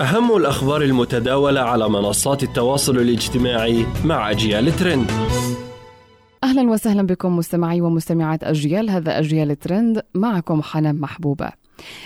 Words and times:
أهم 0.00 0.36
الأخبار 0.36 0.82
المتداولة 0.82 1.60
على 1.60 1.88
منصات 1.88 2.42
التواصل 2.42 2.96
الاجتماعي 2.96 3.86
مع 4.04 4.30
أجيال 4.30 4.76
ترند. 4.76 5.10
أهلا 6.44 6.70
وسهلا 6.70 7.02
بكم 7.02 7.36
مستمعي 7.36 7.80
ومستمعات 7.80 8.44
أجيال 8.44 8.90
هذا 8.90 9.18
أجيال 9.18 9.58
ترند 9.58 10.02
معكم 10.14 10.62
حنان 10.62 11.00
محبوبة. 11.00 11.59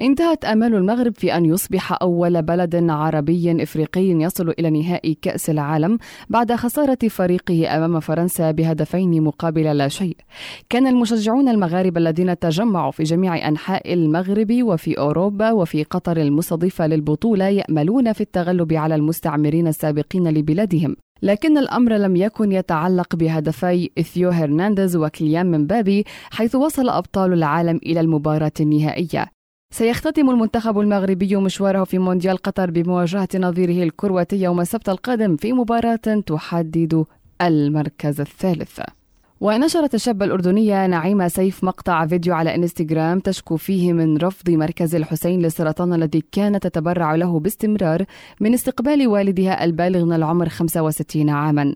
انتهت 0.00 0.44
آمال 0.44 0.74
المغرب 0.74 1.14
في 1.16 1.36
أن 1.36 1.44
يصبح 1.44 2.02
أول 2.02 2.42
بلد 2.42 2.90
عربي 2.90 3.62
إفريقي 3.62 4.10
يصل 4.10 4.48
إلى 4.58 4.70
نهائي 4.70 5.18
كأس 5.22 5.50
العالم 5.50 5.98
بعد 6.28 6.52
خسارة 6.52 6.98
فريقه 7.08 7.76
أمام 7.76 8.00
فرنسا 8.00 8.50
بهدفين 8.50 9.22
مقابل 9.22 9.76
لا 9.76 9.88
شيء. 9.88 10.16
كان 10.70 10.86
المشجعون 10.86 11.48
المغاربة 11.48 12.00
الذين 12.00 12.38
تجمعوا 12.38 12.90
في 12.90 13.02
جميع 13.02 13.48
أنحاء 13.48 13.92
المغرب 13.94 14.62
وفي 14.62 14.98
أوروبا 14.98 15.52
وفي 15.52 15.82
قطر 15.82 16.16
المستضيفة 16.16 16.86
للبطولة 16.86 17.44
يأملون 17.44 18.12
في 18.12 18.20
التغلب 18.20 18.72
على 18.72 18.94
المستعمرين 18.94 19.66
السابقين 19.66 20.28
لبلادهم. 20.28 20.96
لكن 21.22 21.58
الأمر 21.58 21.92
لم 21.92 22.16
يكن 22.16 22.52
يتعلق 22.52 23.16
بهدفي 23.16 23.90
إثيو 23.98 24.30
هرنانديز 24.30 24.96
وكليان 24.96 25.50
مبابي 25.60 26.04
حيث 26.30 26.54
وصل 26.54 26.88
أبطال 26.88 27.32
العالم 27.32 27.80
إلى 27.86 28.00
المباراة 28.00 28.52
النهائية 28.60 29.35
سيختتم 29.70 30.30
المنتخب 30.30 30.78
المغربي 30.78 31.36
مشواره 31.36 31.84
في 31.84 31.98
مونديال 31.98 32.36
قطر 32.36 32.70
بمواجهة 32.70 33.28
نظيره 33.34 33.84
الكرواتي 33.84 34.36
يوم 34.36 34.60
السبت 34.60 34.88
القادم 34.88 35.36
في 35.36 35.52
مباراة 35.52 36.22
تحدد 36.26 37.04
المركز 37.42 38.20
الثالث. 38.20 38.80
ونشرت 39.40 39.94
الشابة 39.94 40.24
الأردنية 40.24 40.86
نعيمة 40.86 41.28
سيف 41.28 41.64
مقطع 41.64 42.06
فيديو 42.06 42.34
على 42.34 42.54
إنستغرام 42.54 43.20
تشكو 43.20 43.56
فيه 43.56 43.92
من 43.92 44.16
رفض 44.16 44.50
مركز 44.50 44.94
الحسين 44.94 45.42
للسرطان 45.42 45.92
الذي 45.94 46.24
كانت 46.32 46.66
تتبرع 46.66 47.14
له 47.14 47.40
باستمرار 47.40 48.04
من 48.40 48.54
استقبال 48.54 49.08
والدها 49.08 49.64
البالغ 49.64 50.04
من 50.04 50.12
العمر 50.12 50.48
65 50.48 51.30
عاما. 51.30 51.74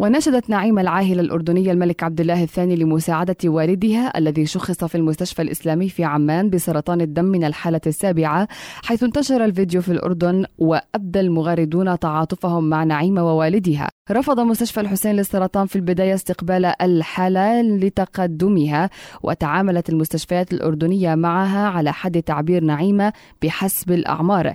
ونشدت 0.00 0.50
نعيمة 0.50 0.80
العاهلة 0.80 1.20
الأردنية 1.20 1.72
الملك 1.72 2.02
عبد 2.02 2.20
الله 2.20 2.42
الثاني 2.42 2.76
لمساعدة 2.76 3.36
والدها 3.44 4.18
الذي 4.18 4.46
شخص 4.46 4.84
في 4.84 4.94
المستشفى 4.94 5.42
الإسلامي 5.42 5.88
في 5.88 6.04
عمان 6.04 6.50
بسرطان 6.50 7.00
الدم 7.00 7.24
من 7.24 7.44
الحالة 7.44 7.80
السابعة 7.86 8.48
حيث 8.84 9.02
انتشر 9.02 9.44
الفيديو 9.44 9.82
في 9.82 9.92
الأردن 9.92 10.44
وأبدى 10.58 11.20
المغردون 11.20 11.98
تعاطفهم 11.98 12.68
مع 12.68 12.84
نعيمة 12.84 13.26
ووالدها. 13.26 13.88
رفض 14.10 14.40
مستشفى 14.40 14.80
الحسين 14.80 15.12
للسرطان 15.12 15.66
في 15.66 15.76
البداية 15.76 16.14
استقبال 16.14 16.64
الحالة 16.82 17.62
لتقدمها 17.62 18.90
وتعاملت 19.22 19.88
المستشفيات 19.88 20.52
الأردنية 20.52 21.14
معها 21.14 21.68
على 21.68 21.92
حد 21.92 22.22
تعبير 22.22 22.64
نعيمة 22.64 23.12
بحسب 23.42 23.92
الأعمار. 23.92 24.54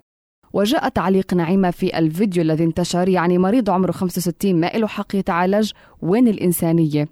وجاء 0.53 0.89
تعليق 0.89 1.33
نعيمة 1.33 1.71
في 1.71 1.97
الفيديو 1.97 2.43
الذي 2.43 2.63
انتشر 2.63 3.09
يعني 3.09 3.37
مريض 3.37 3.69
عمره 3.69 3.91
65 3.91 4.55
ما 4.55 4.67
له 4.67 4.87
حق 4.87 5.15
يتعالج 5.15 5.71
وين 6.01 6.27
الإنسانية. 6.27 7.07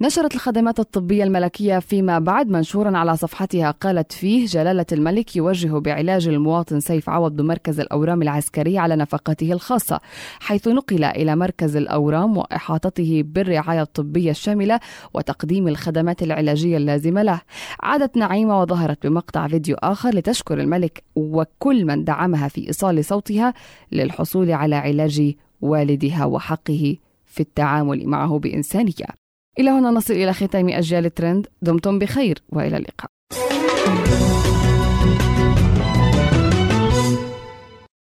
نشرت 0.00 0.34
الخدمات 0.34 0.80
الطبية 0.80 1.24
الملكية 1.24 1.78
فيما 1.78 2.18
بعد 2.18 2.48
منشورا 2.48 2.98
على 2.98 3.16
صفحتها 3.16 3.70
قالت 3.70 4.12
فيه 4.12 4.46
جلالة 4.46 4.86
الملك 4.92 5.36
يوجه 5.36 5.78
بعلاج 5.78 6.28
المواطن 6.28 6.80
سيف 6.80 7.08
عوض 7.08 7.36
بمركز 7.36 7.80
الأورام 7.80 8.22
العسكري 8.22 8.78
على 8.78 8.96
نفقته 8.96 9.52
الخاصة 9.52 10.00
حيث 10.40 10.68
نقل 10.68 11.04
إلى 11.04 11.36
مركز 11.36 11.76
الأورام 11.76 12.36
وإحاطته 12.36 13.22
بالرعاية 13.26 13.82
الطبية 13.82 14.30
الشاملة 14.30 14.80
وتقديم 15.14 15.68
الخدمات 15.68 16.22
العلاجية 16.22 16.76
اللازمة 16.76 17.22
له. 17.22 17.40
عادت 17.80 18.16
نعيمة 18.16 18.60
وظهرت 18.60 19.06
بمقطع 19.06 19.48
فيديو 19.48 19.76
آخر 19.76 20.14
لتشكر 20.14 20.60
الملك 20.60 21.04
وكل 21.16 21.84
من 21.84 22.04
دعمها 22.04 22.48
في 22.48 22.66
إيصال 22.66 23.04
صوتها 23.04 23.54
للحصول 23.92 24.52
على 24.52 24.76
علاج 24.76 25.34
والدها 25.60 26.24
وحقه 26.24 26.96
في 27.26 27.40
التعامل 27.40 28.06
معه 28.06 28.38
بإنسانية. 28.38 29.21
إلى 29.58 29.70
هنا 29.70 29.90
نصل 29.90 30.14
إلى 30.14 30.32
ختام 30.32 30.68
أجيال 30.68 31.04
الترند. 31.06 31.46
دمتم 31.62 31.98
بخير 31.98 32.38
وإلى 32.48 32.76
اللقاء. 32.76 33.10